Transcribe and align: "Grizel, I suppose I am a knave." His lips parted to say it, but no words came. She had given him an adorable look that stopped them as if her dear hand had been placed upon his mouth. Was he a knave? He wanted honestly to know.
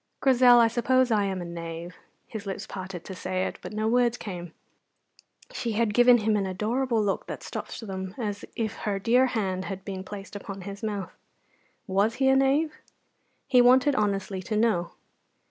"Grizel, 0.19 0.57
I 0.59 0.67
suppose 0.67 1.11
I 1.11 1.25
am 1.25 1.43
a 1.43 1.45
knave." 1.45 1.95
His 2.25 2.47
lips 2.47 2.65
parted 2.65 3.05
to 3.05 3.13
say 3.13 3.45
it, 3.45 3.59
but 3.61 3.71
no 3.71 3.87
words 3.87 4.17
came. 4.17 4.51
She 5.51 5.73
had 5.73 5.93
given 5.93 6.17
him 6.17 6.35
an 6.35 6.47
adorable 6.47 7.03
look 7.03 7.27
that 7.27 7.43
stopped 7.43 7.79
them 7.85 8.15
as 8.17 8.43
if 8.55 8.77
her 8.77 8.97
dear 8.97 9.27
hand 9.27 9.65
had 9.65 9.85
been 9.85 10.03
placed 10.03 10.35
upon 10.35 10.61
his 10.61 10.81
mouth. 10.81 11.11
Was 11.85 12.15
he 12.15 12.29
a 12.29 12.35
knave? 12.35 12.73
He 13.45 13.61
wanted 13.61 13.93
honestly 13.93 14.41
to 14.41 14.55
know. 14.57 14.93